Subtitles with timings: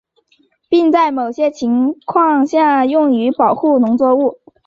[0.67, 4.41] 并在某些情况下用于保护农作物。